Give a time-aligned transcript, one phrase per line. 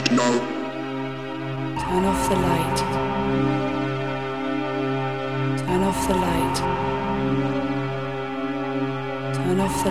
[0.00, 0.28] techno.
[1.82, 2.78] Turn off the light.
[5.58, 6.56] Turn off the light.
[9.34, 9.90] Turn off the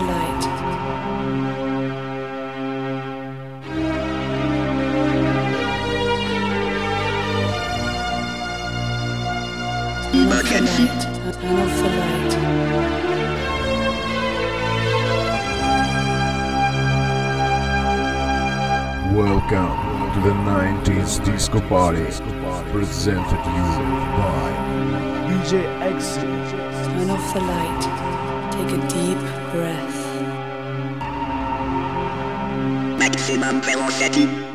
[10.70, 11.00] light.
[11.40, 12.34] Turn off the light.
[19.12, 22.02] Welcome to the 90s Disco Party,
[22.72, 23.68] presented to you
[24.18, 24.50] by
[25.28, 25.52] DJ
[25.88, 26.16] eXe.
[26.84, 27.82] Turn off the light.
[28.50, 29.18] Take a deep
[29.52, 29.98] breath.
[32.98, 34.49] Maximum velocity.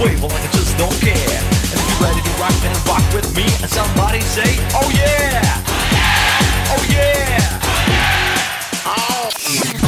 [0.00, 1.14] Wave like I just don't care.
[1.14, 3.44] And if you're ready to rock, then rock with me.
[3.60, 5.42] And somebody say, Oh yeah,
[6.72, 7.60] oh yeah.
[8.84, 9.79] Ein,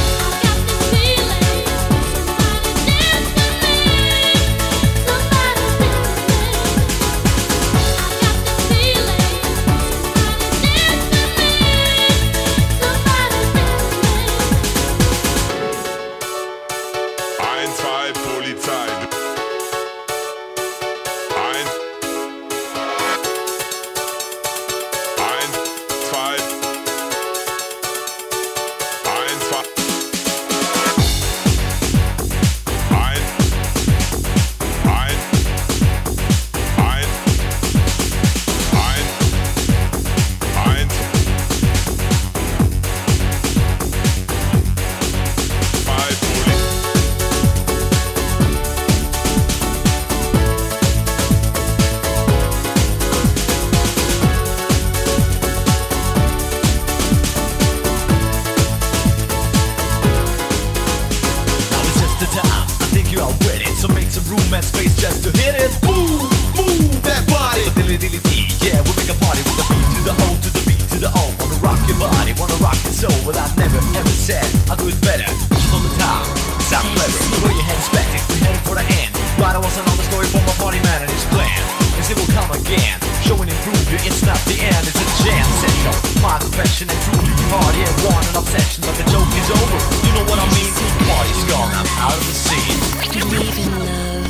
[62.23, 62.67] the time.
[62.79, 63.67] I think you are ready.
[63.75, 65.75] So make some room and space just to hit it.
[65.83, 66.23] Move,
[66.55, 67.67] move that body.
[67.75, 70.49] Dilly dilly dee, yeah, we make a party with the beat to the O to
[70.55, 71.23] the B to the O.
[71.43, 73.19] Wanna rock your body, wanna rock your soul.
[73.27, 75.27] But I never ever said I'll do it better.
[75.75, 76.23] On the top,
[76.63, 77.19] sound clever.
[77.43, 79.11] Throw your hands back, we headed for the end.
[79.43, 81.59] Right, I was another story for my party man and his plan.
[81.99, 83.03] Cause it will come again.
[83.27, 85.42] Show and improve you, it's not the end, it's a jam
[85.83, 86.23] session.
[86.23, 89.79] My confession and truly hard, yeah, one an obsession, but the joke is over.
[90.07, 90.73] You know what I mean?
[91.09, 92.79] Party's gone, I'm out of the scene.
[93.13, 94.27] Believe in love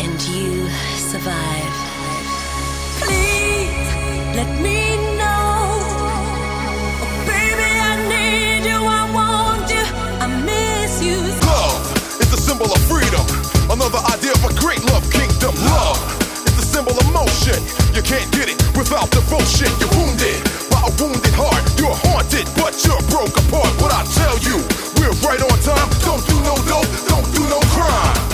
[0.00, 1.72] and you survive.
[3.00, 3.88] Please
[4.36, 5.84] let me know.
[7.00, 9.84] Oh, baby, I need you, I want you,
[10.20, 11.20] I miss you.
[11.44, 11.84] Love
[12.20, 13.24] is a symbol of freedom.
[13.70, 15.54] Another idea of a great love kingdom.
[15.68, 16.00] Love
[16.48, 17.60] is a symbol of motion.
[17.94, 19.68] You can't get it without devotion.
[19.78, 20.49] You're wounded by
[20.98, 21.62] wounded heart.
[21.78, 23.70] You're haunted, but you're broke apart.
[23.80, 24.58] What I tell you,
[24.98, 25.88] we're right on time.
[26.02, 28.29] Don't do no dope, don't do no crime.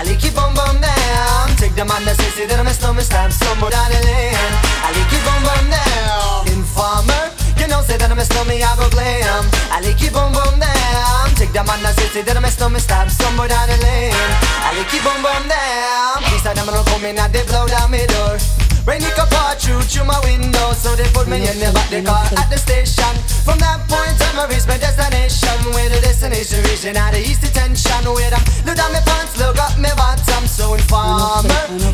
[0.00, 3.92] Aliki on bom down Take the man da sesi da mes no mestam Som buradan
[3.92, 4.52] eleyim
[4.88, 7.28] Aliki bom bom down Informer.
[7.58, 9.44] Genau se da mes no me ja problem
[9.76, 13.68] Aliki bom bom down Tek the man da sesi da mes no mestam Som buradan
[13.76, 14.30] eleyim
[14.70, 18.59] Aliki bom bom down Kisa da man lo komin a blow down me door.
[18.86, 21.88] Rain it come pour through through my window, so they put me in the back
[21.92, 23.12] the car at the station.
[23.44, 25.52] From that point on, I reach my destination.
[25.76, 28.08] Where the destination region out of east detention.
[28.08, 31.44] Where I look down my pants, look up my bottom, so informer.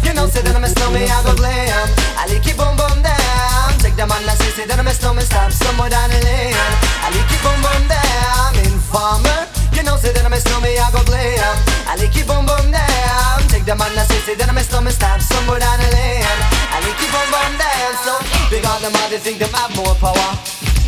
[0.06, 1.90] You know, say that I'm a snowman, I go glam.
[2.14, 3.68] I like it boom boom down.
[3.82, 6.54] Take the man that say, say that I'm a snowman, stop somewhere down the lane.
[7.02, 8.50] I like it boom boom down.
[8.62, 9.50] Informer.
[9.74, 11.54] You know, say that I'm a snowman, I go glam.
[11.90, 13.42] I like it boom boom down.
[13.50, 16.55] Take the man that say, say that I'm a snowman, stop somewhere down the lane.
[16.86, 17.92] It boom boom down.
[18.06, 18.14] So,
[18.50, 20.30] because them all they think them have more power.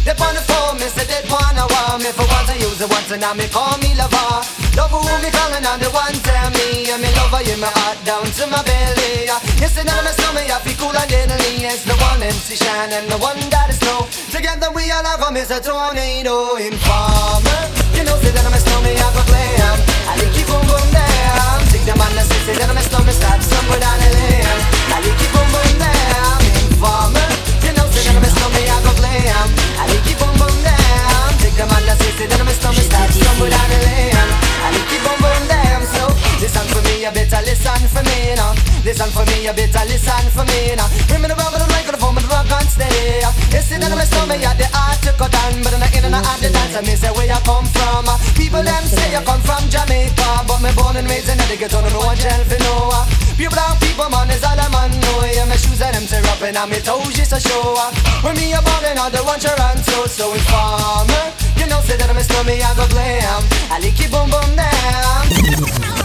[0.06, 2.88] They on the phone, me say they wanna want me for once I use it
[2.88, 4.40] once and now me call me lover.
[4.72, 7.98] Love who me calling on the one tell me and me lover you my heart
[8.08, 9.28] down to my belly.
[9.60, 11.66] You say that I'm a snowman, I feel cool and deadly.
[11.66, 14.06] It's the one MC Shan and the one that is snow.
[14.32, 17.60] Together we all have a miss a tornado informer.
[17.92, 18.67] You know say that I'm a
[38.88, 40.88] Listen for me, you better listen for me now.
[41.12, 43.20] Bring me the rubber, the microphone, the rock on steady.
[43.52, 45.92] You see that I'm a snowman, yeah, the art to cut down, but I'm not
[45.92, 46.72] in and the dance.
[46.72, 48.08] I say where you come from.
[48.08, 51.68] Uh, people them say you come from Jamaica, but me born and raised in Connecticut,
[51.68, 52.88] don't know what jail for no.
[52.88, 53.04] Uh.
[53.36, 54.88] Pure brown people, man, is all I'm on.
[54.88, 55.20] know.
[55.36, 57.76] Yeah, my shoes and them tear up and on me toes just a show.
[57.76, 57.92] Uh.
[58.24, 61.36] When me a ballin', all the one Toronto, so informer.
[61.60, 63.44] You know, say that I'm a snowman, I go glam.
[63.68, 65.97] I like it boom boom down.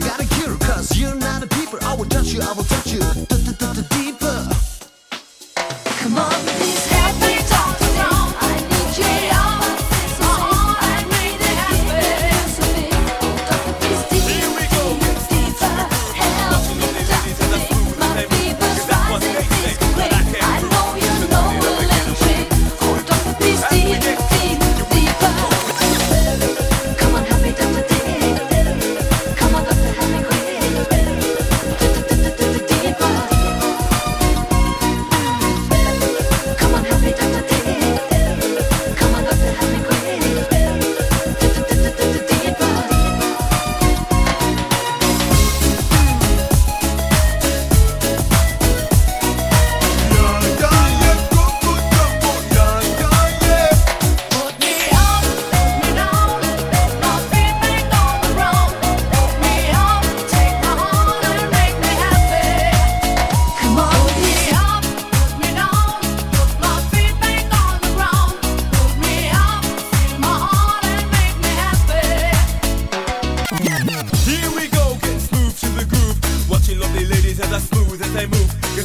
[0.00, 3.15] gotta cure Cause you're not a keeper I will touch you, I will touch you.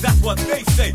[0.02, 0.94] that's what they say.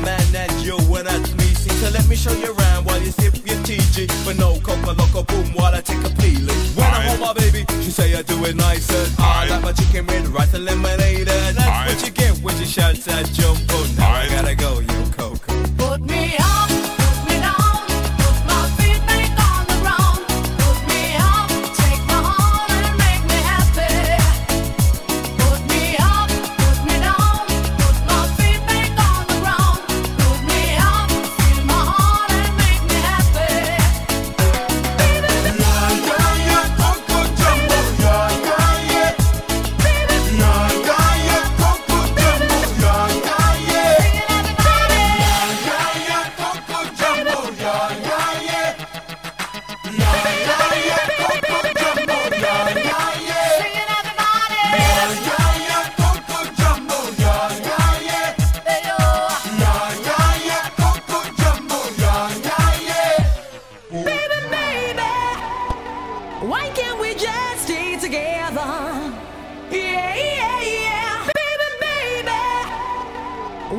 [0.00, 1.44] man at you and at me.
[1.54, 4.08] See, so let me show you around while you sip your TG.
[4.24, 6.62] But no coca loco boom while I take a peeling.
[6.76, 9.04] When I hold my baby, she say I do it nicer.
[9.18, 11.28] I like my chicken with rice and lemonade.
[11.28, 14.01] And that's what you get when you shout that jump on.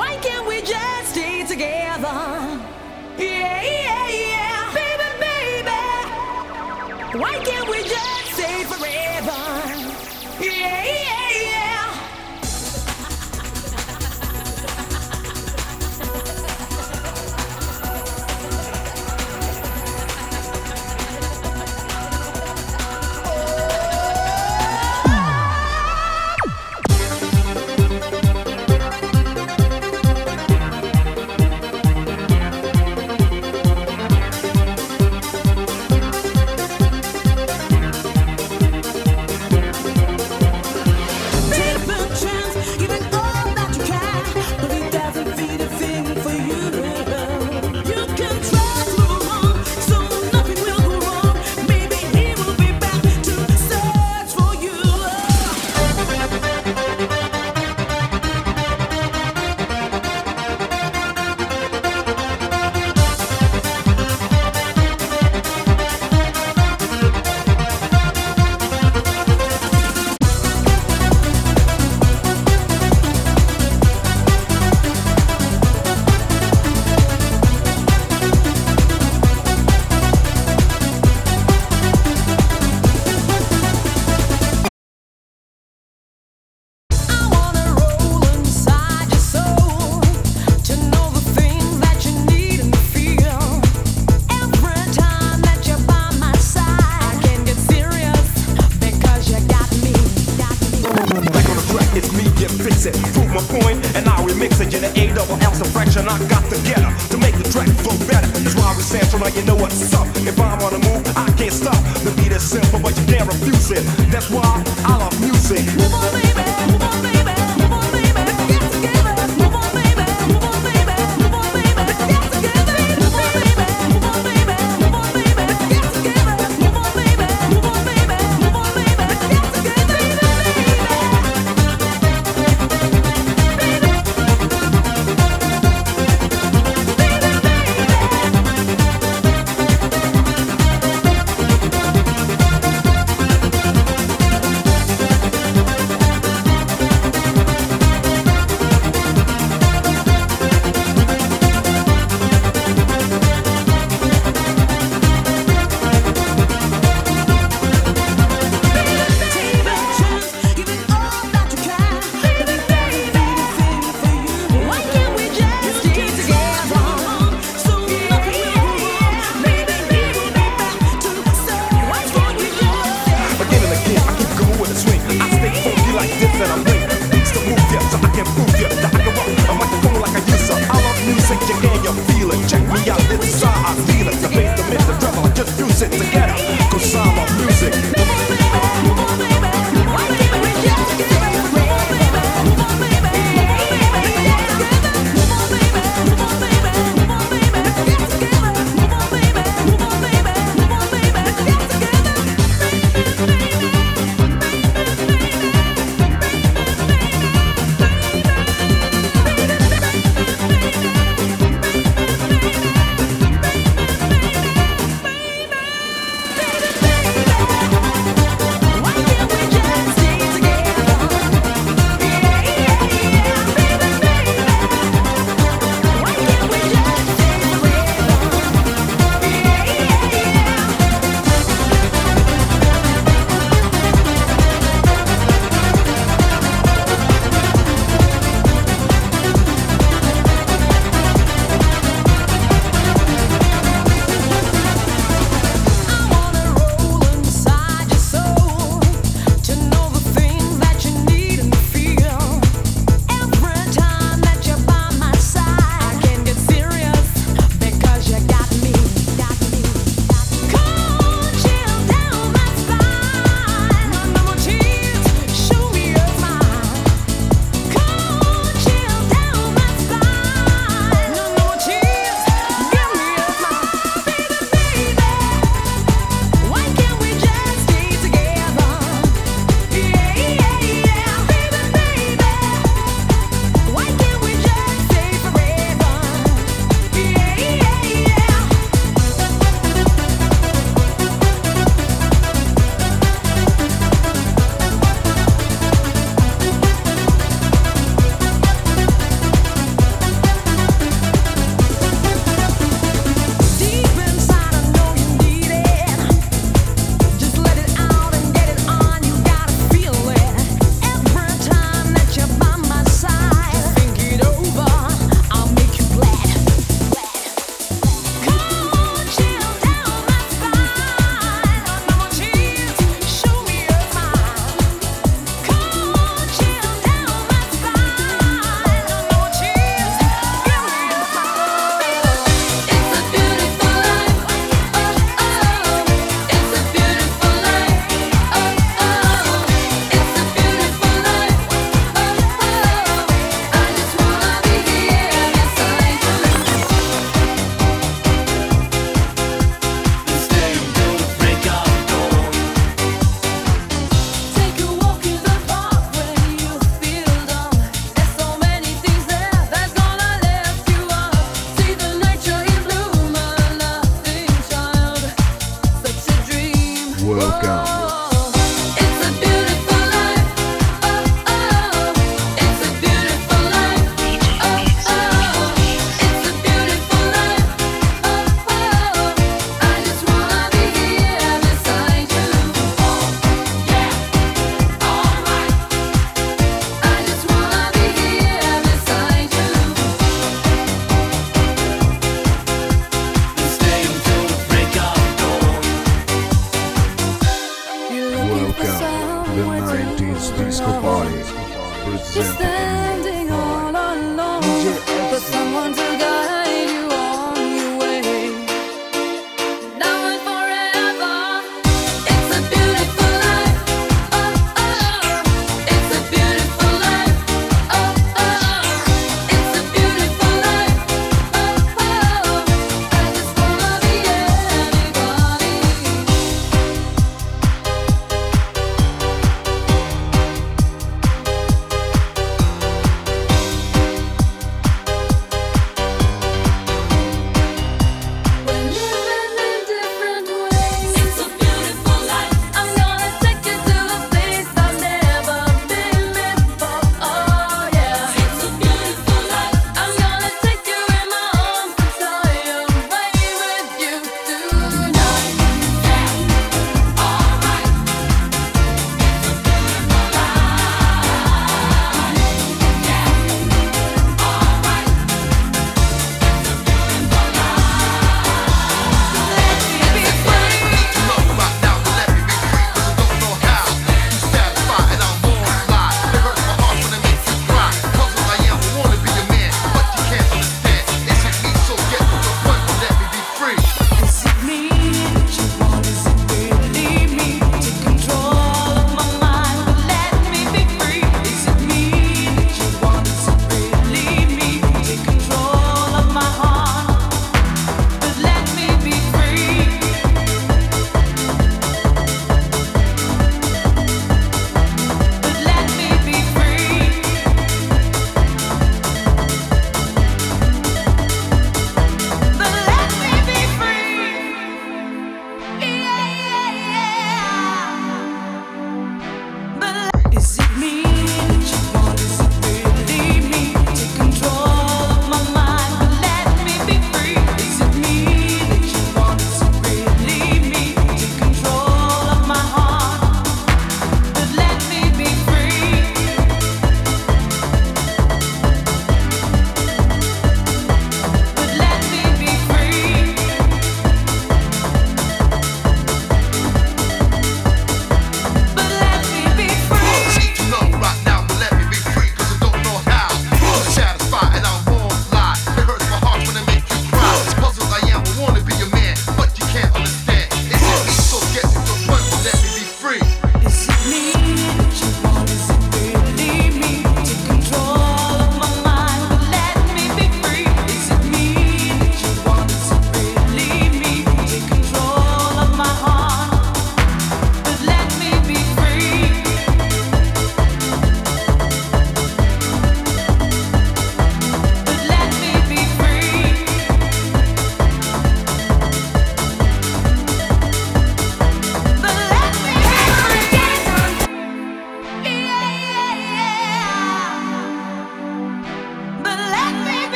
[0.00, 2.08] Why can't we just stay together?
[3.18, 5.82] Yeah, yeah, yeah, baby, baby.
[7.20, 9.42] Why can't we just stay forever?
[10.40, 11.79] Yeah, yeah, yeah.